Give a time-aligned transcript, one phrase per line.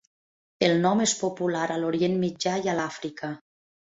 [0.67, 3.35] El nom és popular a l'Orient Mitjà i a l'Àfrica.